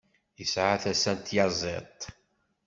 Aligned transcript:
Yesɛa 0.39 0.75
tasa 0.83 1.11
n 1.15 1.19
tyaẓiḍt. 1.19 2.01